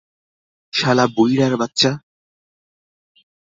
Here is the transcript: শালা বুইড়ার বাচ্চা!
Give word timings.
শালা 0.73 1.05
বুইড়ার 1.15 1.53
বাচ্চা! 1.61 1.91